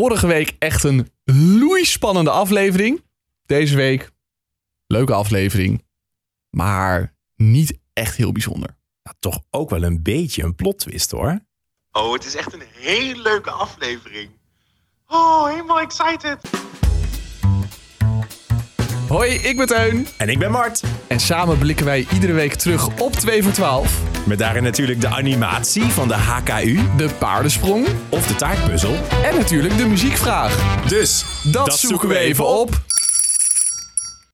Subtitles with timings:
[0.00, 1.10] Vorige week echt een
[1.58, 3.04] loeispannende aflevering.
[3.46, 4.10] Deze week
[4.86, 5.84] leuke aflevering,
[6.50, 8.76] maar niet echt heel bijzonder.
[9.02, 11.40] Ja, toch ook wel een beetje een plot twist hoor.
[11.92, 14.30] Oh, het is echt een hele leuke aflevering.
[15.06, 16.38] Oh, helemaal excited.
[19.10, 20.06] Hoi, ik ben Teun.
[20.16, 20.82] En ik ben Mart.
[21.06, 24.26] En samen blikken wij iedere week terug op 2 voor 12.
[24.26, 28.94] Met daarin natuurlijk de animatie van de HKU De paardensprong of de taartpuzzel.
[29.22, 30.82] en natuurlijk de muziekvraag.
[30.88, 32.80] Dus Dat, zoeken we even op.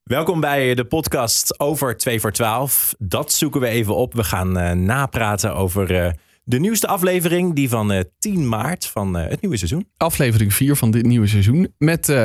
[0.03, 2.95] Welkom bij de podcast over 2 voor 12.
[2.99, 4.15] Dat zoeken we even op.
[4.15, 6.13] We gaan eh, napraten over eh,
[6.49, 9.89] de nieuwste aflevering, die van eh, 10 maart van eh, het nieuwe seizoen.
[9.97, 11.75] Aflevering 4 van dit nieuwe seizoen.
[11.79, 12.17] Met, eh,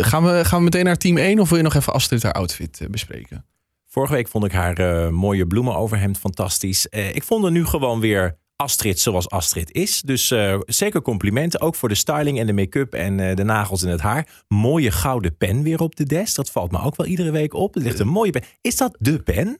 [0.00, 2.32] gaan, we, gaan we meteen naar team 1 of wil je nog even Astrid haar
[2.32, 3.44] outfit bespreken?
[3.88, 6.86] Vorige week vond ik haar mooie bloemenoverhemd fantastisch.
[6.86, 10.02] Ik vond er nu gewoon weer Astrid zoals Astrid is.
[10.02, 10.34] Dus
[10.66, 11.60] zeker complimenten.
[11.60, 14.28] Ook voor de styling en de make-up en de nagels en het haar.
[14.48, 16.36] Mooie gouden pen weer op de desk.
[16.36, 17.76] Dat valt me ook wel iedere week op.
[17.76, 18.42] Er ligt een mooie pen.
[18.60, 19.56] Is dat de pen?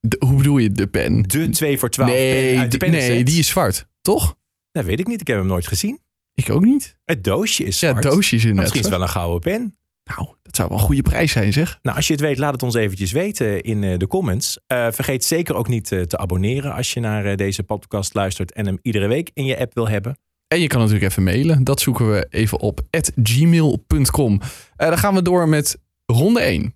[0.00, 1.22] De- hoe bedoel je de pen?
[1.22, 3.08] De 2 voor 12 pen nee, uit de die- penneset?
[3.08, 3.86] nee, die is zwart.
[4.00, 4.36] Toch?
[4.72, 5.20] Dat weet ik niet.
[5.20, 6.00] Ik heb hem nooit gezien.
[6.34, 6.96] Ik ook niet.
[7.04, 8.02] Het doosje is Ja, zwart.
[8.02, 8.56] doosjes Maar inderdaad.
[8.62, 9.74] Misschien is het wel een gouden pen.
[10.16, 11.78] Nou, dat zou wel een goede prijs zijn, zeg.
[11.82, 14.58] Nou, als je het weet, laat het ons eventjes weten in eh, de comments.
[14.66, 18.66] Eh, vergeet zeker ook niet eh, te abonneren als je naar deze podcast luistert en
[18.66, 20.18] hem iedere week in je app wil hebben.
[20.48, 21.64] En je kan natuurlijk even mailen.
[21.64, 22.80] Dat zoeken we even op
[23.22, 24.40] gmail.com.
[24.76, 26.74] Dan gaan we door met ronde 1.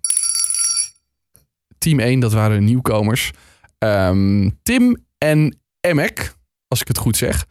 [1.77, 3.31] Team 1, dat waren nieuwkomers.
[3.77, 6.35] Ehm, Tim en Emek,
[6.67, 7.45] als ik het goed zeg.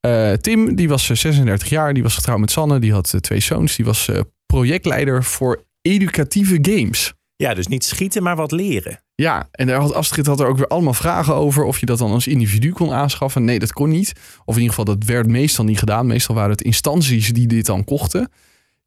[0.00, 1.94] Eh, Tim, die was eh, 36 jaar.
[1.94, 2.78] Die was getrouwd met Sanne.
[2.78, 3.76] Die had eh, twee zoons.
[3.76, 7.14] Die was eh, projectleider voor educatieve games.
[7.36, 9.00] Ja, dus niet schieten, maar wat leren.
[9.14, 11.98] Ja, en daar had Astrid had er ook weer allemaal vragen over of je dat
[11.98, 13.44] dan als individu kon aanschaffen.
[13.44, 14.12] Nee, dat kon niet.
[14.44, 16.06] Of in ieder geval, dat werd meestal niet gedaan.
[16.06, 18.30] Meestal waren het instanties die dit dan kochten.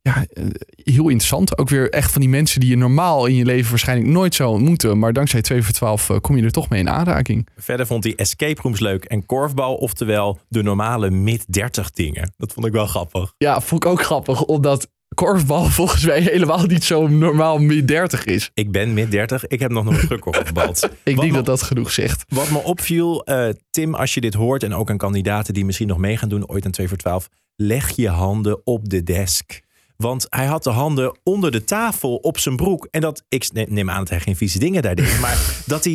[0.01, 0.43] Ja, eh,
[0.83, 1.57] heel interessant.
[1.57, 4.49] Ook weer echt van die mensen die je normaal in je leven waarschijnlijk nooit zou
[4.53, 4.99] ontmoeten.
[4.99, 7.47] Maar dankzij 2 voor 12 eh, kom je er toch mee in aanraking.
[7.57, 12.33] Verder vond hij escape rooms leuk en korfbal, oftewel de normale mid-30 dingen.
[12.37, 13.33] Dat vond ik wel grappig.
[13.37, 18.49] Ja, vond ik ook grappig, omdat korfbal volgens mij helemaal niet zo normaal mid-30 is.
[18.53, 20.83] Ik ben mid-30, ik heb nog nooit gekorfbald.
[21.03, 22.23] Ik Wat denk me- dat dat genoeg zegt.
[22.27, 25.87] Wat me opviel, eh, Tim, als je dit hoort en ook aan kandidaten die misschien
[25.87, 29.59] nog mee gaan doen, ooit aan 2 voor 12, leg je handen op de desk.
[30.03, 32.87] Want hij had de handen onder de tafel op zijn broek.
[32.91, 35.19] En dat, ik ne- neem aan dat hij geen vieze dingen daar deed.
[35.21, 35.93] Maar dat hij,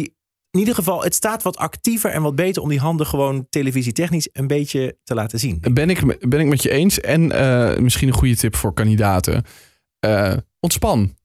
[0.51, 4.29] in ieder geval, het staat wat actiever en wat beter om die handen gewoon televisietechnisch
[4.33, 5.63] een beetje te laten zien.
[5.73, 7.01] Ben ik, ben ik met je eens.
[7.01, 9.45] En eh, misschien een goede tip voor kandidaten.
[9.99, 11.17] Eh, ontspan.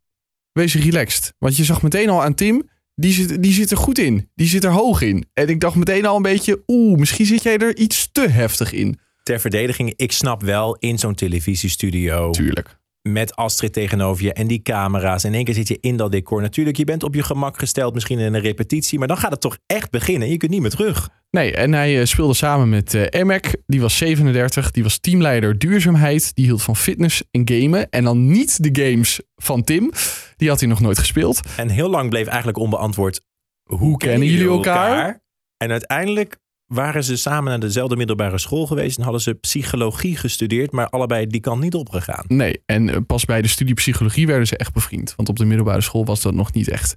[0.51, 1.33] Wees relaxed.
[1.37, 4.29] Want je zag meteen al aan Tim, die zit, die zit er goed in.
[4.35, 5.25] Die zit er hoog in.
[5.33, 8.71] En ik dacht meteen al een beetje, oeh, misschien zit jij er iets te heftig
[8.71, 8.99] in.
[9.29, 12.79] Ter verdediging, ik snap wel in zo'n televisiestudio Tuurlijk.
[13.01, 15.23] met Astrid tegenover je en die camera's.
[15.23, 16.41] In één keer zit je in dat decor.
[16.41, 19.41] Natuurlijk, je bent op je gemak gesteld, misschien in een repetitie, maar dan gaat het
[19.41, 20.29] toch echt beginnen.
[20.29, 21.09] Je kunt niet meer terug.
[21.29, 23.55] Nee, en hij eh, speelde samen met eh Emek.
[23.65, 24.71] Die was 37.
[24.71, 26.35] Die was teamleider duurzaamheid.
[26.35, 27.89] Die hield van fitness en gamen.
[27.89, 29.91] En dan niet de games van Tim.
[30.35, 31.41] Die had hij nog nooit gespeeld.
[31.57, 33.21] En heel lang bleef eigenlijk onbeantwoord.
[33.63, 35.21] Hoe kennen jullie elkaar?
[35.57, 36.37] En uiteindelijk
[36.73, 41.27] waren ze samen naar dezelfde middelbare school geweest en hadden ze psychologie gestudeerd, maar allebei
[41.27, 42.25] die kant niet opgegaan.
[42.27, 45.13] Nee, en eh, pas bij de studie psychologie werden ze echt bevriend.
[45.15, 46.95] Want op de middelbare school was dat nog niet echt.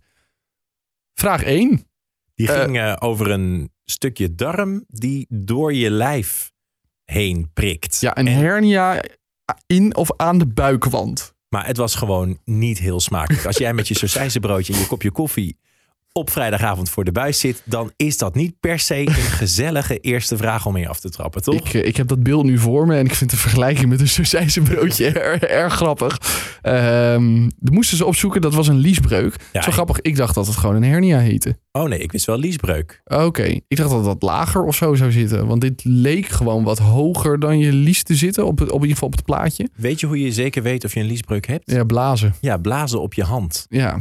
[1.14, 1.86] Vraag 1.
[2.34, 2.60] Die Eh.
[2.62, 6.52] ging over een stukje darm die door je lijf
[7.04, 8.00] heen prikt.
[8.00, 9.02] Ja, een En- hernia
[9.66, 11.34] in of aan de buikwand.
[11.48, 13.46] Maar het was gewoon niet heel smakelijk.
[13.46, 15.58] Als jij met je sausijzenbroodje en je kopje koffie
[16.12, 19.12] op vrijdagavond voor de buis zit, dan is dat niet per se een
[19.42, 21.54] gezellige eerste vraag om mee af te trappen, toch?
[21.54, 24.00] Ik, eh, ik heb dat beeld nu voor me en ik vind de vergelijking met
[24.00, 26.18] een sausijzenbroodje erg, erg grappig.
[26.62, 29.36] Ehm dat moesten ze opzoeken, dat was een liesbreuk.
[29.52, 31.58] Ja, Zo grappig, ik dacht dat het gewoon een hernia heette.
[31.72, 33.00] Oh nee, ik wist wel liesbreuk.
[33.04, 35.46] Oké, ik dacht dat dat lager of zo zou zitten.
[35.46, 38.80] Want dit leek gewoon wat hoger dan je lies te zitten, op, het, op in
[38.80, 39.68] ieder geval op het plaatje.
[39.74, 41.70] Weet je hoe je zeker weet of je een liesbreuk hebt?
[41.70, 42.34] Ja, blazen.
[42.40, 43.66] Ja, blazen op je hand.
[43.68, 43.98] Ja,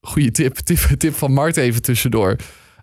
[0.00, 0.56] goede tip.
[0.56, 0.78] tip.
[0.78, 2.36] Tip van Mart even tussendoor.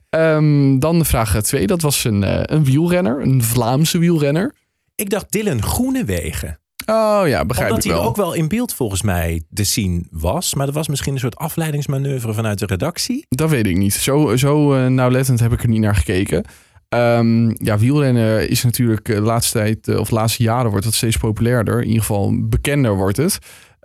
[0.10, 1.68] Ehm, dan de vraag 2.
[1.68, 4.56] Dat was een, eh, een wielrenner, een Vlaamse wielrenner.
[4.96, 6.60] Ik dacht Dylan Groenewegen.
[6.86, 8.10] Oh ja, begrijp Omdat ik hij wel.
[8.10, 10.54] ook wel in beeld volgens mij te zien was.
[10.54, 13.26] Maar dat was misschien een soort afleidingsmanoeuvre vanuit de redactie.
[13.30, 13.94] Dat weet ik niet.
[13.94, 16.44] Zo, zo eh, nauwlettend heb ik er niet naar gekeken.
[16.90, 20.86] Ehm, ja, wielrennen is natuurlijk eh, de laatste tijd, eh, of de laatste jaren wordt
[20.86, 21.80] het steeds populairder.
[21.82, 23.38] In ieder geval bekender wordt het.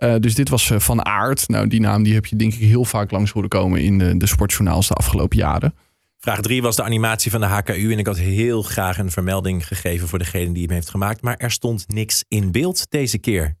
[0.03, 1.47] Eh, dus dit was eh, Van Aert.
[1.47, 4.17] Nou, die naam die heb je denk ik heel vaak langs horen komen in de,
[4.17, 5.75] de sportjournaals de afgelopen jaren.
[6.17, 7.91] Vraag 3 was de animatie van de HKU.
[7.91, 11.21] En ik had heel graag een vermelding gegeven voor degene die hem heeft gemaakt.
[11.21, 13.57] Maar er stond niks in beeld deze keer.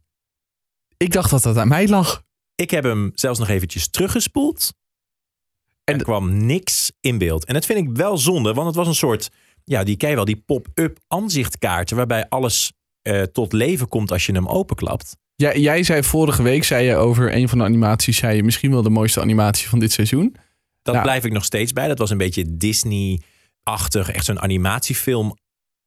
[0.97, 2.23] Ik dacht dat dat aan mij lag.
[2.55, 4.73] Ik heb hem zelfs nog eventjes teruggespoeld.
[5.83, 7.45] En er kwam niks in beeld.
[7.45, 9.29] En dat vind ik wel zonde, want het was een soort...
[9.63, 11.97] Ja, die ken je wel, die pop-up aanzichtkaarten...
[11.97, 15.15] waarbij alles eh, tot leven komt als je hem openklapt.
[15.43, 18.17] Ja, jij zei vorige week zei je over een van de animaties...
[18.17, 20.35] zei je misschien wel de mooiste animatie van dit seizoen.
[20.81, 21.01] Dat Ja.
[21.01, 21.87] blijf ik nog steeds bij.
[21.87, 24.11] Dat was een beetje Disney-achtig.
[24.11, 25.37] Echt zo'n animatiefilm.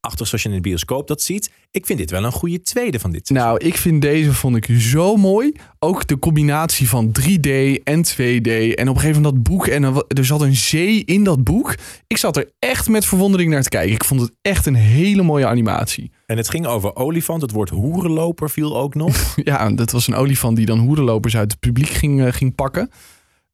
[0.06, 1.50] Achtig zoals je in de bioscoop dat ziet.
[1.70, 3.31] Ik vind dit wel een goede tweede van dit.
[3.31, 5.53] Nou, ik vind deze vond ik zo mooi.
[5.79, 8.50] Ook de combinatie van 3D en 2D.
[8.75, 9.67] En op een gegeven moment dat boek.
[9.67, 11.75] En er zat een zee in dat boek.
[12.06, 13.93] Ik zat er echt met verwondering naar te kijken.
[13.93, 16.11] Ik vond het echt een hele mooie animatie.
[16.26, 17.43] En het ging over olifant.
[17.43, 19.35] Het woord hoerenloper viel ook nog.
[19.44, 22.91] Ja, dat was een olifant die dan hoerenlopers uit het publiek ging, eh, ging pakken.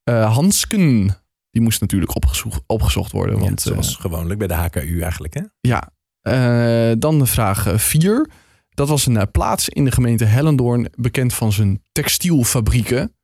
[0.04, 1.16] Eh, Hansken,
[1.50, 3.38] die moest natuurlijk opgezocht, opgezocht worden.
[3.38, 5.34] Want, zoals eh, gewoonlijk bij de HKU eigenlijk.
[5.34, 5.40] Hè?
[5.60, 5.90] ja,
[6.98, 8.28] dan de vraag 4.
[8.74, 13.14] Dat was een eh, plaats in de gemeente Hellendoorn, bekend van zijn textielfabrieken.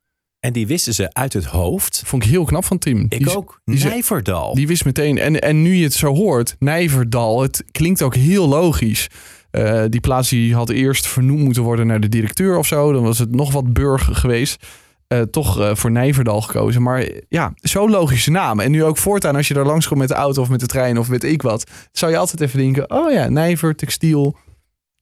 [0.40, 2.02] En die wisten ze uit het hoofd.
[2.06, 3.06] Vond ik heel knap van Tim.
[3.08, 3.60] Ik die, ook.
[3.64, 4.54] die Nijverdal.
[4.54, 5.18] Die wist meteen.
[5.18, 9.08] En, en nu je het zo hoort, Nijverdal, het klinkt ook heel logisch.
[9.50, 12.92] Eh, die plaats die had eerst vernoemd moeten worden naar de directeur of zo.
[12.92, 14.66] Dan was het nog wat burger geweest.
[15.08, 16.82] Eh, toch eh, voor Nijverdal gekozen.
[16.82, 18.60] Maar ja, zo'n logische naam.
[18.60, 20.66] En nu ook voortaan als je daar langs komt met de auto of met de
[20.66, 21.70] trein of weet ik wat.
[21.92, 24.36] Zou je altijd even denken, oh ja, Nijver, textiel.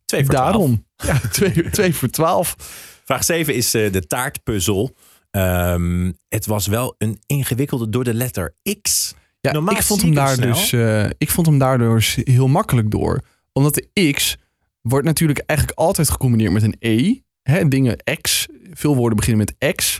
[0.05, 0.51] Twee voor twaalf.
[0.53, 0.85] Daarom.
[0.97, 2.57] Ja, twee, twee voor twaalf.
[3.05, 4.95] Vraag 7 is eh, de taartpuzzel.
[5.31, 9.15] Ehm, het was wel een ingewikkelde door de letter X.
[9.41, 10.53] Ja, Normaal ik vond hem daar snel.
[10.53, 10.73] dus,
[11.19, 13.21] ik vond hem daardoor s- heel makkelijk door.
[13.53, 14.37] Omdat de X
[14.81, 17.15] wordt natuurlijk eigenlijk altijd gecombineerd met een E.
[17.43, 18.47] Hè, dingen X.
[18.77, 19.99] Veel woorden beginnen met X.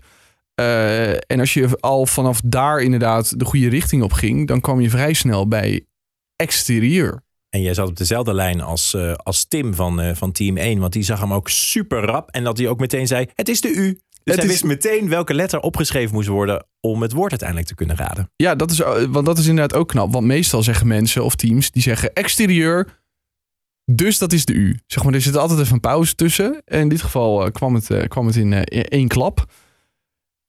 [0.55, 4.81] Eh, en als je al vanaf daar inderdaad de goede richting op ging, dan kwam
[4.81, 5.87] je vrij snel bij
[6.37, 7.25] exterieur.
[7.51, 10.79] En jij zat op dezelfde lijn als, eh, als Tim van, eh, van Team 1.
[10.79, 12.31] Want die zag hem ook super rap.
[12.31, 13.93] En dat hij ook meteen zei, het is de U.
[13.93, 16.67] Dus Het hij is- wist meteen welke letter opgeschreven moest worden...
[16.81, 18.31] om het woord uiteindelijk te kunnen raden.
[18.37, 20.13] Ja, dat is, want dat is inderdaad ook knap.
[20.13, 23.05] Want meestal zeggen mensen of teams die zeggen exterieur.
[23.91, 24.79] Dus dat is de U.
[24.87, 26.63] Zeg maar, er zit altijd even een pauze tussen.
[26.65, 29.45] En in dit geval eh, kwam, het, eh, kwam het in eh, één klap.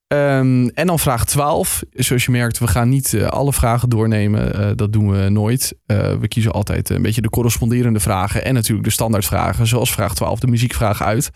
[0.08, 1.84] Ehm, en dan vraag 12.
[1.92, 4.78] Zoals je merkt, we gaan niet alle vragen doornemen.
[4.78, 5.76] Dat doen we nooit.
[5.86, 8.46] We kiezen altijd een beetje de corresponderende vragen.
[8.46, 9.68] En natuurlijk de standaardvragen.
[9.68, 11.30] Zoals vraag 12, de muziekvraag uit.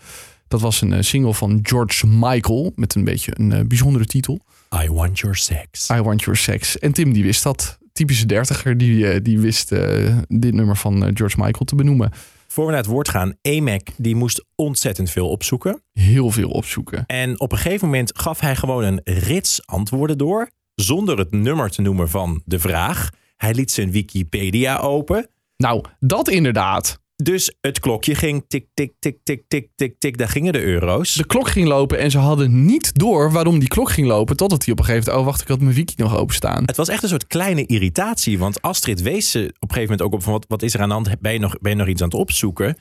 [0.48, 2.72] Dat was een single van George Michael.
[2.74, 4.40] Met een beetje een bijzondere titel.
[4.84, 5.90] I want your sex.
[5.90, 6.78] I Want Your Sex.
[6.78, 7.78] En Tim die wist dat.
[7.92, 12.10] Typische dertiger die, eh, die wist eh, dit nummer van eh, George Michael te benoemen.
[12.48, 15.82] Voor we naar het woord gaan, Emek die moest ontzettend veel opzoeken.
[15.92, 17.06] Heel veel opzoeken.
[17.06, 20.50] En op een gegeven moment gaf hij gewoon een rits antwoorden door.
[20.74, 23.10] Zonder het nummer te noemen van de vraag.
[23.36, 25.28] Hij liet zijn Wikipedia open.
[25.56, 27.01] Nou, dat inderdaad.
[27.22, 30.18] Dus het klokje ging tik, tik, tik, tik, tik, tik, tik.
[30.18, 31.14] Daar gingen de euro's.
[31.14, 34.36] De klok ging lopen en ze hadden niet door waarom die klok ging lopen.
[34.36, 36.62] Totdat hij op een gegeven moment, oh wacht, ik had mijn wiki nog openstaan.
[36.66, 38.38] Het was echt een soort kleine irritatie.
[38.38, 40.80] Want Astrid wees ze op een gegeven moment ook op van wat, wat is er
[40.80, 41.20] aan de hand?
[41.20, 42.76] Ben je, nog, ben je nog iets aan het opzoeken?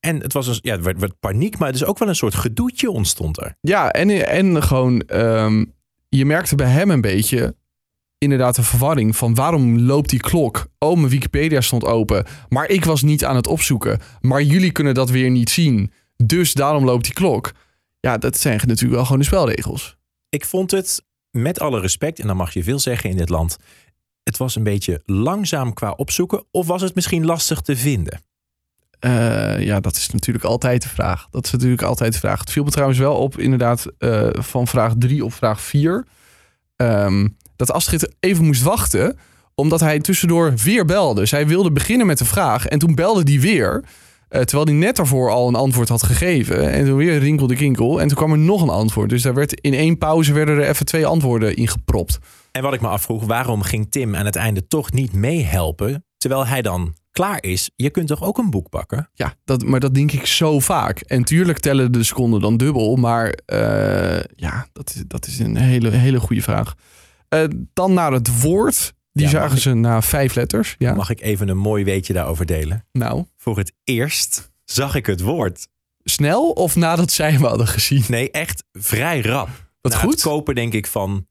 [0.00, 2.34] En het was een, ja, het werd, werd paniek, maar dus ook wel een soort
[2.34, 3.56] gedoetje ontstond er.
[3.60, 5.64] Ja, en, en gewoon, ehm,
[6.08, 7.54] je merkte bij hem een beetje
[8.22, 10.66] inderdaad een verwarring van waarom loopt die klok?
[10.78, 14.00] Oh, mijn Wikipedia stond open, maar ik was niet aan het opzoeken.
[14.20, 17.52] Maar jullie kunnen dat weer niet zien, dus daarom loopt die klok.
[18.00, 19.96] Ja, dat zijn natuurlijk wel gewoon de spelregels.
[20.28, 23.56] Ik vond het, met alle respect, en dan mag je veel zeggen in dit land.
[24.22, 26.44] Het was een beetje langzaam qua opzoeken.
[26.50, 28.20] Of was het misschien lastig te vinden?
[28.98, 31.26] Eh, ja, dat is natuurlijk altijd de vraag.
[31.30, 32.40] Dat is natuurlijk altijd de vraag.
[32.40, 36.06] Het viel me trouwens wel op, inderdaad, eh, van vraag 3 op vraag 4.
[36.76, 37.28] ehm,
[37.66, 39.18] dat Astrid even moest wachten,
[39.54, 41.26] omdat hij tussendoor weer belde.
[41.26, 43.84] Zij wilde beginnen met de vraag en toen belde hij weer.
[44.28, 46.70] eh, terwijl hij net daarvoor al een antwoord had gegeven.
[46.72, 48.00] En toen weer rinkelde kinkel.
[48.00, 49.08] En toen kwam er nog een antwoord.
[49.08, 52.18] Dus daar werd in één pauze werden er even twee antwoorden ingepropt.
[52.52, 56.04] En wat ik me afvroeg, waarom ging Tim aan het einde toch niet meehelpen?
[56.18, 57.70] Terwijl hij dan klaar is.
[57.76, 59.10] Je kunt toch ook een boek pakken?
[59.14, 60.98] Ja, dat, maar dat denk ik zo vaak.
[61.00, 62.96] En tuurlijk tellen de seconden dan dubbel.
[62.96, 66.74] Maar eh, ja, dat is, dat is een hele, hele goede vraag.
[67.32, 68.92] Eh, dan naar het woord.
[69.12, 70.74] Die Ja, zagen ik- ze na vijf letters.
[70.78, 72.84] Ja, Mag ik even een mooi weetje daarover delen?
[72.92, 73.24] nou.
[73.36, 75.68] Voor het eerst zag ik het woord.
[76.04, 78.04] Snel of nadat zij hem hadden gezien?
[78.08, 79.48] Nee, echt vrij rap.
[79.80, 80.10] Wat Na goed.
[80.12, 81.26] het kopen denk ik van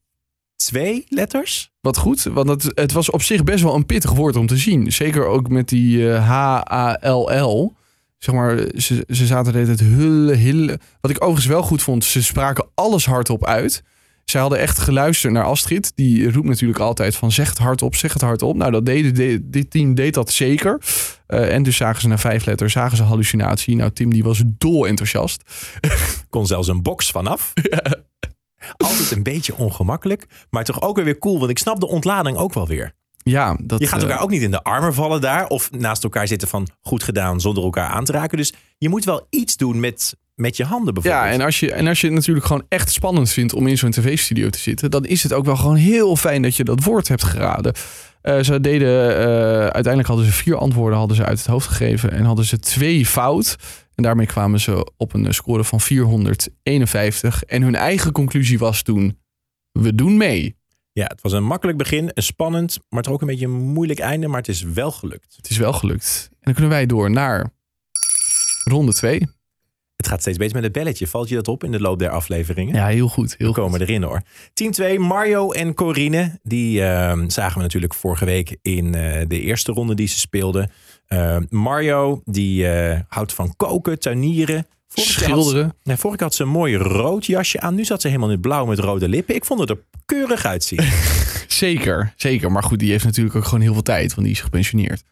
[0.56, 1.70] twee letters.
[1.80, 4.56] Wat goed, want het, het was op zich best wel een pittig woord om te
[4.56, 4.92] zien.
[4.92, 7.72] Zeker ook met die eh, H-A-L-L.
[8.18, 10.78] Zeg maar, ze, ze zaten de hele tijd hulle.
[11.00, 13.82] Wat ik overigens wel goed vond, ze spraken alles hardop uit.
[14.24, 15.92] Zij hadden echt geluisterd naar Astrid.
[15.94, 18.56] Die roept natuurlijk altijd van zeg het hardop, zeg het hardop.
[18.56, 20.80] Nou, dat deden, de- dit team deed dat zeker.
[21.26, 23.76] Eh, en dus zagen ze na vijf letters, zagen ze hallucinatie.
[23.76, 25.42] Nou, Tim die was dol enthousiast.
[26.30, 27.52] Kon zelfs een box vanaf.
[28.76, 31.38] Altijd een beetje ongemakkelijk, maar toch ook weer weer cool.
[31.38, 32.92] Want ik snap de ontlading ook wel weer.
[33.24, 35.46] Ja, dat, Je gaat eh, elkaar ook niet in de armen vallen daar.
[35.46, 38.38] Of naast elkaar zitten van goed gedaan zonder elkaar aan te raken.
[38.38, 41.24] Dus je moet wel iets doen met, met je handen bijvoorbeeld.
[41.24, 43.78] Ja, en als, je, en als je het natuurlijk gewoon echt spannend vindt om in
[43.78, 46.84] zo'n tv-studio te zitten, dan is het ook wel gewoon heel fijn dat je dat
[46.84, 47.74] woord hebt geraden.
[48.22, 49.26] Eh, ze deden, eh,
[49.60, 53.06] uiteindelijk hadden ze vier antwoorden hadden ze uit het hoofd gegeven en hadden ze twee
[53.06, 53.56] fout.
[53.94, 57.42] En daarmee kwamen ze op een score van 451.
[57.42, 59.18] En hun eigen conclusie was toen,
[59.72, 60.56] we doen mee.
[60.92, 63.98] Ja, het was een makkelijk begin, een spannend, maar toch ook een beetje een moeilijk
[63.98, 64.28] einde.
[64.28, 65.34] Maar het is wel gelukt.
[65.36, 66.28] Het is wel gelukt.
[66.30, 67.50] En dan kunnen wij door naar
[68.64, 69.28] ronde 2.
[70.02, 71.06] Het gaat steeds beter met het belletje.
[71.06, 72.74] Valt je dat op in de loop der afleveringen?
[72.74, 73.34] Ja, heel goed.
[73.38, 73.88] Heel We komen goed.
[73.88, 74.22] erin hoor.
[74.54, 76.38] Team 2, Mario en Corine.
[76.42, 80.70] Die eh, zagen we natuurlijk vorige week in eh, de eerste ronde die ze speelden.
[81.06, 84.66] Eh, Mario, die eh, houdt van koken, tuinieren.
[84.88, 85.74] Vorige keer had Schilderen.
[85.82, 87.74] Nee, vorige keer had ze een mooi rood jasje aan.
[87.74, 89.34] Nu zat ze helemaal in blauw met rode lippen.
[89.34, 90.80] Ik vond het er keurig uitzien.
[91.48, 92.52] Zeker, zeker.
[92.52, 95.02] Maar goed, die heeft natuurlijk ook gewoon heel veel tijd, want die is gepensioneerd.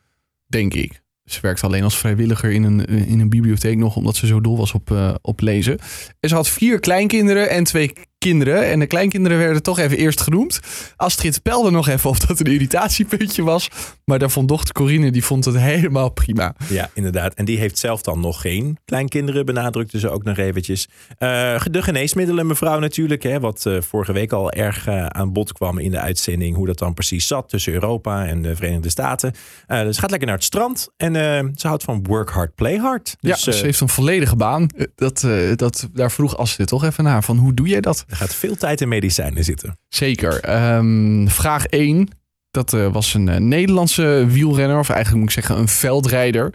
[0.47, 1.03] Denk ik.
[1.33, 4.57] Ze werkt alleen als vrijwilliger in een, in een bibliotheek nog, omdat ze zo dol
[4.57, 5.79] was op, eh, op lezen.
[6.21, 8.71] En ze had vier kleinkinderen en twee kinderen.
[8.71, 10.61] En de kleinkinderen werden toch even eerst genoemd.
[10.97, 13.69] Astrid pelde nog even of dat een irritatiepuntje was.
[14.05, 16.55] Maar daar vond dochter Corine, die vond het helemaal prima.
[16.69, 17.35] ja, inderdaad.
[17.35, 20.89] En die heeft zelf dan nog geen kleinkinderen, benadrukte ze ook nog eventjes.
[21.19, 23.23] Eh, de geneesmiddelen, mevrouw natuurlijk.
[23.23, 26.57] Hè, wat eh, vorige week al erg eh, aan bod kwam in de uitzending.
[26.57, 29.33] Hoe dat dan precies zat tussen Europa en de Verenigde Staten.
[29.67, 30.89] Dus ze gaat lekker naar het strand.
[30.97, 31.15] En
[31.57, 33.17] ze houdt van work hard, play hard.
[33.21, 34.67] Dus ja, ze heeft een volledige baan.
[34.95, 37.23] Dat, dat, daar vroeg Astrid toch even naar.
[37.23, 38.05] Van hoe doe jij dat?
[38.11, 39.79] Er gaat veel tijd in medicijnen zitten.
[39.89, 40.41] Zeker.
[40.41, 42.09] Ehm, vraag 1.
[42.51, 46.55] Dat eh, was een eh, Nederlandse wielrenner, of eigenlijk moet ik zeggen een veldrijder.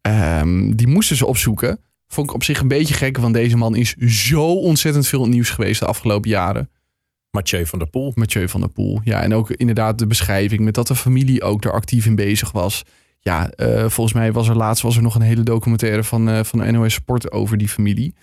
[0.00, 1.78] Ehm, die moesten ze opzoeken.
[2.08, 5.50] Vond ik op zich een beetje gek, want deze man is zo ontzettend veel nieuws
[5.50, 6.70] geweest de afgelopen jaren.
[7.30, 8.12] Mathieu van der Poel.
[8.14, 9.00] Mathieu van der Poel.
[9.04, 12.52] Ja, en ook inderdaad de beschrijving met dat de familie ook daar actief in bezig
[12.52, 12.84] was.
[13.20, 16.44] Ja, eh, volgens mij was er laatst was er nog een hele documentaire van, eh,
[16.44, 18.14] van NOS Sport over die familie.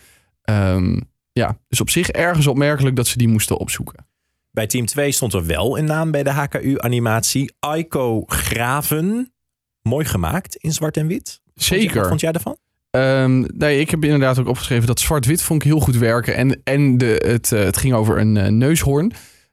[0.42, 1.00] Ehm,
[1.32, 4.06] ja, dus op zich ergens opmerkelijk dat ze die moesten opzoeken.
[4.52, 7.54] Bij team 2 stond er wel een naam bij de HKU-animatie.
[7.60, 9.34] Aiko Graven.
[9.82, 11.42] Mooi gemaakt in zwart en wit.
[11.56, 12.00] Zeker.
[12.00, 12.58] Wat vond jij daarvan?
[12.92, 16.36] Ehm, nee, ik heb inderdaad ook opgeschreven dat zwart-wit vond ik heel goed werken.
[16.36, 19.06] En, en de, het, eh, het ging over een eh, neushoorn.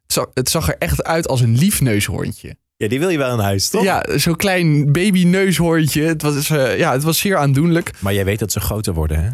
[0.03, 2.57] Het zag, het zag er echt uit als een lief neushoorntje.
[2.77, 3.83] Ja, die wil je wel in huis, toch?
[3.83, 6.03] Ja, zo'n klein baby neushoorntje.
[6.03, 7.91] Het was, eh, ja, het was zeer aandoenlijk.
[8.01, 9.31] Maar jij weet dat ze groter worden, hè?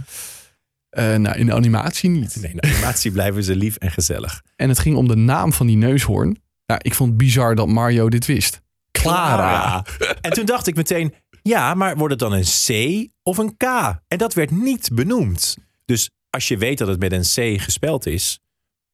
[0.94, 2.36] Eh, nou, in de animatie niet.
[2.40, 4.42] Nee, in de animatie blijven ze lief en gezellig.
[4.56, 6.42] En het ging om de naam van die neushoorn.
[6.66, 8.60] Nou, ik vond het bizar dat Mario dit wist.
[8.90, 9.84] Clara.
[10.20, 13.62] En toen dacht ik meteen, ja, maar wordt het dan een C of een K?
[14.08, 15.56] En dat werd niet benoemd.
[15.84, 18.40] Dus als je weet dat het met een C gespeld is,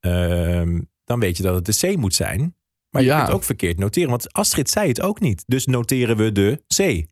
[0.01, 2.55] ehm, dan weet je dat het de C moet zijn.
[2.91, 3.15] Maar je Ja.
[3.17, 5.43] kunt het ook verkeerd noteren, want Astrid zei het ook niet.
[5.47, 7.07] Dus noteren we de C.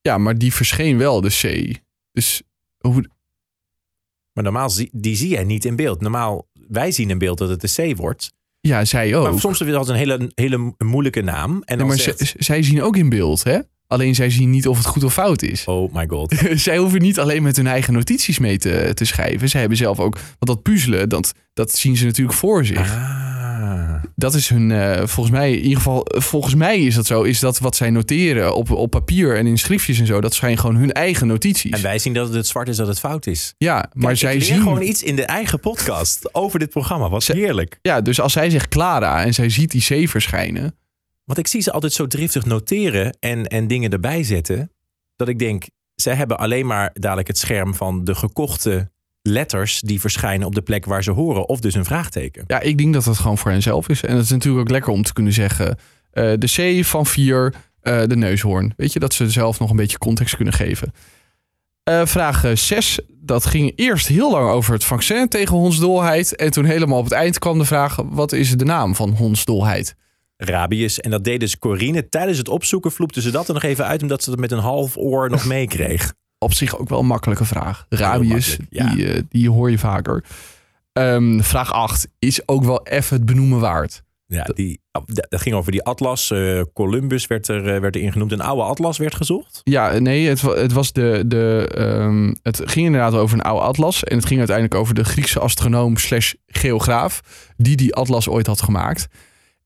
[0.00, 1.74] Ja, maar die verscheen wel, de C.
[2.12, 2.42] Dus
[2.78, 3.04] hoe,
[4.36, 6.00] Maar normaal, zie, die zie jij niet in beeld.
[6.00, 8.32] Normaal, wij zien in beeld dat het de C wordt.
[8.60, 9.30] ja, zij ook.
[9.30, 11.50] Maar soms is het een hele, hele moeilijke naam.
[11.50, 13.58] En Ja, dan maar zegt, zij zien ook in beeld, hè?
[13.86, 15.64] Alleen zij zien niet of het goed of fout is.
[15.64, 16.34] oh my god.
[16.54, 19.48] zij hoeven niet alleen met hun eigen notities mee te, te schrijven.
[19.48, 22.92] Zij hebben zelf ook, want dat puzzelen, dat, dat zien ze natuurlijk voor zich.
[22.94, 23.25] Ah.
[24.14, 27.40] Dat is hun, eh, volgens mij, in ieder geval, volgens mij is dat zo, is
[27.40, 30.76] dat wat zij noteren op, op papier en in schriftjes en zo, dat zijn gewoon
[30.76, 31.72] hun eigen notities.
[31.72, 33.54] En wij zien dat het zwart is dat het fout is.
[33.58, 37.08] ja, maar zij zien, gewoon iets in de eigen podcast over dit programma.
[37.08, 37.78] Wat heerlijk.
[37.82, 40.78] ja, dus als zij zegt Clara en zij ziet die C verschijnen,
[41.24, 44.70] Want ik zie ze altijd zo driftig noteren en, en dingen erbij zetten.
[45.16, 48.90] Dat ik denk, zij hebben alleen maar dadelijk het scherm van de gekochte
[49.26, 51.48] letters die verschijnen op de plek waar ze horen.
[51.48, 52.44] Of dus een vraagteken.
[52.46, 54.02] ja, ik denk dat dat gewoon voor henzelf is.
[54.02, 55.78] En dat is natuurlijk ook lekker om te kunnen zeggen,
[56.10, 58.72] eh, de C van 4, eh, de neushoorn.
[58.76, 60.92] Weet je, dat ze zelf nog een beetje context kunnen geven.
[61.82, 63.00] Eh, vraag 6.
[63.08, 66.36] Dat ging eerst heel lang over het vaccin tegen hondsdolheid.
[66.36, 69.94] En toen helemaal op het eind kwam de vraag: wat is de naam van hondsdolheid?
[70.36, 71.00] Rabius.
[71.00, 72.08] En dat deed dus Corine.
[72.08, 74.02] Tijdens het opzoeken vloepte ze dat er nog even uit.
[74.02, 76.12] Omdat ze het met een half oor nog meekreeg.
[76.46, 77.86] Op zich ook wel een makkelijke vraag.
[77.88, 80.24] Rabius, makkelijk, die, eh, die hoor je vaker.
[80.92, 84.02] Ehm, vraag 8 is ook wel even het benoemen waard.
[84.26, 84.80] Ja, die,
[85.28, 86.30] dat ging over die atlas.
[86.30, 88.32] Eh, Columbus werd er, uh, werd er ingenoemd.
[88.32, 89.60] Een oude atlas werd gezocht.
[89.64, 94.04] Ja, nee, het, het, was de, de, um, het ging inderdaad over een oude atlas.
[94.04, 97.20] En het ging uiteindelijk over de Griekse astronoom slash geograaf...
[97.56, 99.08] die die atlas ooit had gemaakt.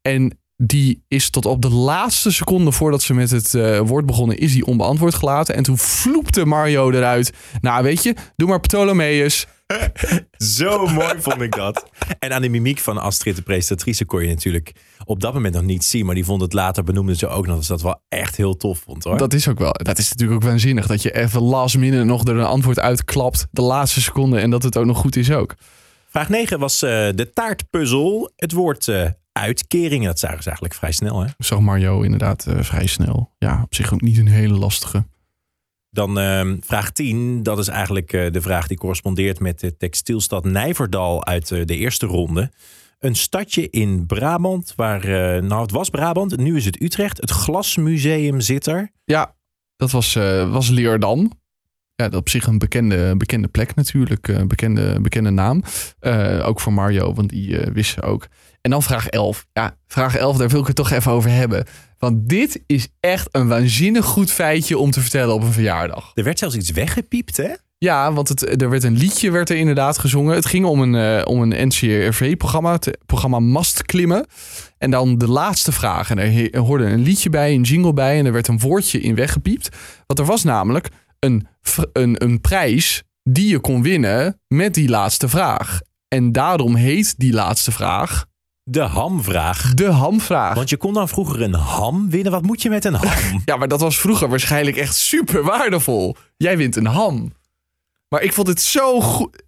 [0.03, 4.38] En die is tot op de laatste seconde voordat ze met het uh, woord begonnen...
[4.38, 5.55] is die onbeantwoord gelaten.
[5.55, 7.33] En toen vloepte Mario eruit.
[7.61, 9.47] Nou, weet je, doe maar Ptolemaeus...
[10.57, 11.90] Zo mooi vond ik dat.
[12.19, 14.73] En aan de mimiek van Astrid, de presentatrice, kon je natuurlijk
[15.05, 16.07] op dat moment nog niet zien.
[16.07, 18.57] Maar die vond het later, benoemde ze ook nog, dat ze dat wel echt heel
[18.57, 19.17] tof vond hoor.
[19.17, 19.73] Dat is ook wel.
[19.73, 20.87] Dat is natuurlijk ook waanzinnig.
[20.87, 23.47] Dat je even last minute nog er een antwoord uitklapt.
[23.50, 24.38] De laatste seconde.
[24.38, 25.55] En dat het ook nog goed is ook.
[26.09, 28.33] Vraag 9 was uh, de taartpuzzel.
[28.37, 30.07] Het woord uh, uitkeringen.
[30.07, 31.27] Dat zagen ze eigenlijk vrij snel hè?
[31.39, 33.35] Zag Mario inderdaad uh, vrij snel.
[33.39, 35.05] Ja, op zich ook niet een hele lastige.
[35.91, 40.45] Dan uh, vraag 10, dat is eigenlijk uh, de vraag die correspondeert met de textielstad
[40.45, 42.51] Nijverdal uit uh, de eerste ronde.
[42.99, 45.07] Een stadje in Brabant, waar,
[45.43, 47.21] nou het was Brabant, nu is het Utrecht.
[47.21, 48.91] Het Glasmuseum zit er.
[49.05, 49.35] Ja,
[49.77, 50.15] dat was,
[50.51, 51.33] was Leerdam.
[51.95, 55.63] Ja, dat op zich een bekende, bekende plek natuurlijk, bekende, bekende naam.
[56.43, 58.27] ook voor Mario, want die wist ze ook.
[58.61, 59.47] En dan vraag 11.
[59.52, 61.64] Ja, vraag 11, daar wil ik het toch even over hebben.
[61.99, 66.12] Want dit is echt een waanzinnig goed feitje om te vertellen op een verjaardag.
[66.14, 67.49] Er werd zelfs iets weggepiept, hè?
[67.79, 70.35] Ja, want het, er werd een liedje werd er inderdaad gezongen.
[70.35, 74.26] Het ging om een, uh, om een NCRV-programma, het programma Mast Klimmen.
[74.79, 76.11] En dan de laatste vraag.
[76.11, 76.19] En
[76.52, 78.19] er hoorde een liedje bij, een jingle bij.
[78.19, 79.76] En er werd een woordje in weggepiept.
[80.07, 80.88] Want er was namelijk
[81.19, 81.47] een,
[81.93, 85.81] een, een prijs die je kon winnen met die laatste vraag.
[86.09, 88.26] En daarom heet die laatste vraag
[88.71, 89.75] de hamvraag.
[89.75, 90.55] De hamvraag.
[90.55, 92.33] Want je kon dan vroeger een ham winnen.
[92.33, 93.43] Wat moet je met een ham?
[93.45, 96.17] ja, maar dat was vroeger waarschijnlijk echt super waardevol.
[96.37, 97.33] Jij wint een ham.
[98.09, 99.43] Maar ik vond het zo goed.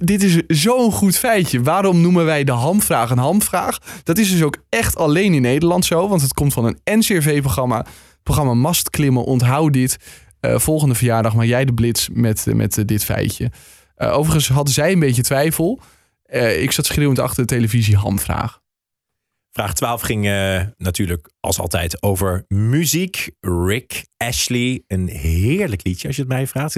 [0.00, 1.62] dit is zo'n goed feitje.
[1.62, 3.78] Waarom noemen wij de hamvraag een hamvraag?
[4.02, 6.08] Dat is dus ook echt alleen in Nederland zo.
[6.08, 7.86] Want het komt van een NCRV-programma.
[8.22, 9.24] Programma Mastklimmen.
[9.24, 9.96] Onthoud dit.
[10.40, 13.50] Uh, volgende verjaardag maar jij de blitz met, met uh, dit feitje.
[13.98, 15.80] Uh, overigens hadden zij een beetje twijfel.
[16.34, 18.62] Uh, ik zat schreeuwend achter de televisie hamvraag.
[19.52, 23.30] Vraag 12 ging uh, natuurlijk als altijd over muziek.
[23.40, 26.74] Rick Ashley, een heerlijk liedje als je het mij vraagt.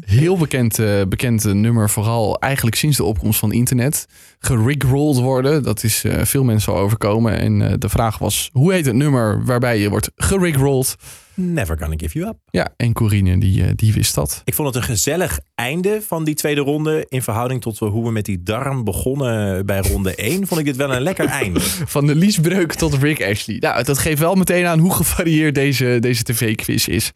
[0.00, 4.06] Heel bekend, uh, bekend nummer, vooral eigenlijk sinds de opkomst van internet.
[4.38, 7.38] Gerickrolled worden, dat is uh, veel mensen al overkomen.
[7.38, 10.96] En de vraag was, hoe heet het nummer waarbij je wordt gerickrolled?
[11.36, 12.38] Never Gonna Give You Up.
[12.50, 14.42] Ja, en Corine die, eh, die wist dat.
[14.44, 17.06] Ik vond het een gezellig einde van die tweede ronde.
[17.08, 20.46] In verhouding tot hoe we met die darm begonnen bij ronde 1.
[20.46, 21.60] Vond ik dit wel een lekker einde.
[21.60, 23.56] Van de liesbreuk tot Rick Ashley.
[23.56, 27.12] Nou, dat geeft wel meteen aan hoe gevarieerd deze, deze tv-quiz is.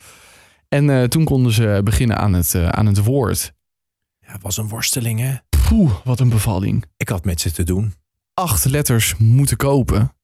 [0.68, 3.52] En uh, toen konden ze beginnen aan het, uh, aan het woord.
[4.26, 5.34] Ja, was een worsteling hè?
[5.68, 6.84] Poeh, wat een bevalling.
[6.96, 7.94] Ik had met ze te doen.
[8.34, 10.14] Acht letters moeten kopen.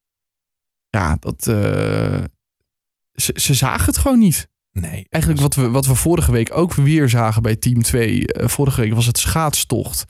[0.89, 2.25] Ja, dat, uh,
[3.17, 4.49] ze, ze zagen het gewoon niet.
[4.73, 5.07] Nee.
[5.09, 8.13] Eigenlijk wat we, wat we vorige week ook weer zagen bij Team 2.
[8.13, 10.05] Uh, eh, vorige week was het schaatstocht.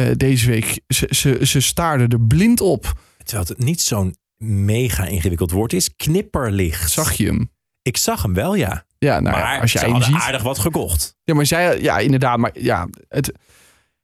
[0.00, 3.00] Uh, deze week, ze, ze, ze staarden er blind op.
[3.22, 5.96] Terwijl het niet zo'n mega ingewikkeld woord is.
[5.96, 6.90] Knipperlicht.
[6.90, 7.50] Zag je hem?
[7.82, 8.84] Ik zag hem wel, ja.
[8.98, 10.14] Ja, nou maar als je ze ziet...
[10.14, 11.16] aardig wat gekocht.
[11.24, 12.38] Ja, maar zij, ja, inderdaad.
[12.38, 13.32] Maar ja, het,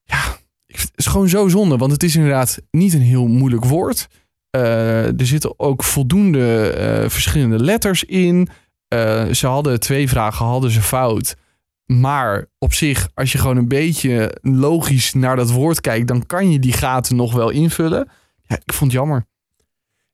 [0.03, 1.77] ja, het is gewoon zo zonde.
[1.77, 4.09] Want het is inderdaad niet een heel moeilijk woord.
[4.57, 8.49] Uh, er zitten ook voldoende uh, verschillende letters in.
[8.95, 11.37] Uh, ze hadden twee vragen, hadden ze fout.
[11.87, 16.51] Maar op zich, als je gewoon een beetje logisch naar dat woord kijkt, dan kan
[16.51, 18.09] je die gaten nog wel invullen.
[18.43, 19.27] Ja, ik vond het jammer.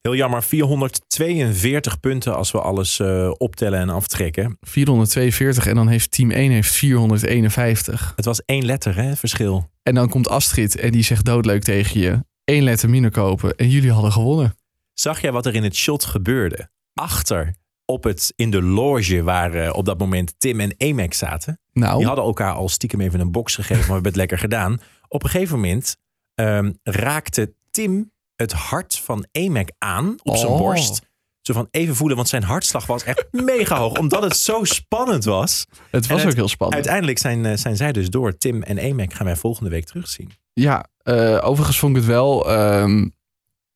[0.01, 3.01] Heel jammer, 442 punten als we alles
[3.39, 4.57] optellen en aftrekken.
[4.61, 8.13] 442 en dan heeft team 1 heeft 451.
[8.17, 9.71] Het was één letter, hè, verschil.
[9.83, 13.69] En dan komt Astrid en die zegt doodleuk tegen je één letter minder kopen en
[13.69, 14.57] jullie hadden gewonnen.
[14.95, 16.71] Zag jij wat er in het shot gebeurde?
[16.95, 17.55] Achter
[17.85, 21.61] op het, in de loge waar uh, op dat moment Tim en Emek zaten.
[21.73, 21.97] Nou.
[21.99, 24.81] Die hadden elkaar al stiekem even een box gegeven, maar we hebben het lekker gedaan.
[25.09, 25.97] Op een gegeven moment
[26.35, 30.37] um, raakte Tim het hart van Emek aan op oh.
[30.37, 31.03] zijn borst.
[31.41, 33.99] Zo van even voelen, want zijn hartslag was echt mega hoog.
[33.99, 35.67] Omdat het zo spannend was.
[35.91, 36.77] Het was ook heel spannend.
[36.79, 38.37] Uiteindelijk zijn, zijn zij dus door.
[38.37, 40.31] Tim en Emek gaan wij volgende week terugzien.
[40.61, 42.53] Ja, uh, overigens vond ik het wel.
[42.53, 43.15] Um,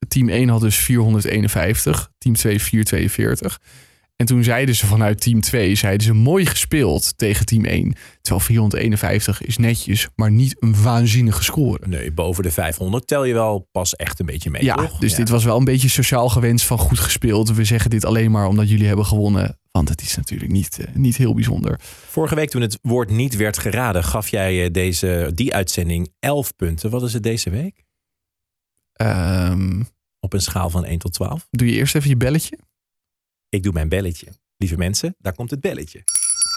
[0.08, 3.60] team 1 had dus 451, team 2 442.
[4.20, 7.94] En toen zeiden ze vanuit team 2, zeiden ze mooi gespeeld tegen team 1.
[8.20, 11.86] Terwijl 451 is netjes, maar niet een waanzinnige score.
[11.86, 14.98] Nee, boven de 500 tel je wel pas echt een beetje mee, ja, toch?
[14.98, 15.16] Dus ja.
[15.16, 17.50] dit was wel een beetje sociaal gewenst van goed gespeeld.
[17.50, 19.58] We zeggen dit alleen maar omdat jullie hebben gewonnen.
[19.70, 21.80] Want het is natuurlijk niet, uh, niet heel bijzonder.
[22.08, 26.90] Vorige week toen het woord niet werd geraden, gaf jij deze, die uitzending 11 punten.
[26.90, 27.84] Wat is het deze week?
[28.92, 29.82] Ehm,
[30.22, 31.46] Op een schaal van 1 tot 12.
[31.50, 32.58] doe je eerst even je belletje.
[33.50, 34.26] Ik doe mijn belletje.
[34.56, 36.02] Lieve mensen, daar komt het belletje.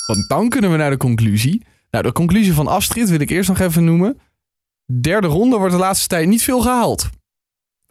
[0.05, 1.65] Want dan kunnen we naar de conclusie.
[1.89, 4.19] Nou, de conclusie van Astrid wil ik eerst nog even noemen.
[5.01, 7.09] Derde ronde wordt de laatste tijd niet veel gehaald.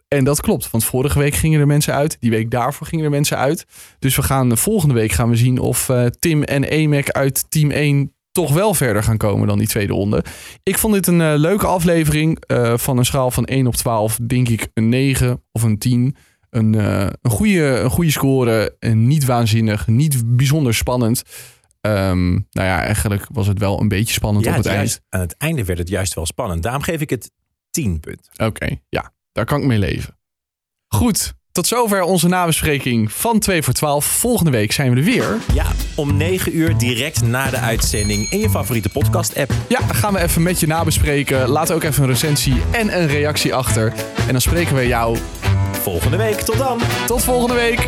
[0.07, 2.17] En dat klopt, want vorige week gingen er mensen uit.
[2.19, 3.65] Die week daarvoor gingen er mensen uit.
[3.99, 7.71] Dus we gaan volgende week gaan we zien of eh, Tim en Emek uit team
[7.71, 10.23] 1 toch wel verder gaan komen dan die tweede ronde.
[10.63, 12.43] Ik vond dit een eh, leuke aflevering.
[12.45, 16.15] Eh, van een schaal van 1 op 12 denk ik een 9 of een 10.
[16.53, 18.75] Een, eh, een, goede, een goede score.
[18.79, 21.23] En niet waanzinnig, niet bijzonder spannend.
[21.81, 24.77] Ehm, nou ja, eigenlijk was het wel een beetje spannend op het eind.
[24.77, 26.63] juist, aan het einde werd het juist wel spannend.
[26.63, 27.31] Daarom geef ik het
[27.71, 28.45] 10 punten.
[28.45, 30.17] Oké, ja, daar kan ik mee leven.
[30.87, 34.05] Goed, tot zover onze nabespreking van 2 voor 12.
[34.05, 35.37] Volgende week zijn we er weer.
[35.53, 39.51] Ja, om 9 uur direct na de uitzending in je favoriete podcast-app.
[39.69, 41.47] Ja, gaan we even met je nabespreken.
[41.47, 43.93] Laat ook even een recensie en een reactie achter.
[44.27, 45.17] En dan spreken we jou
[45.83, 46.41] Volgende week.
[46.41, 46.81] Tot dan.
[47.05, 47.87] tot volgende week.